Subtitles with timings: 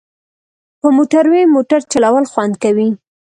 [0.79, 2.89] په موټروی موټر چلول خوند کوي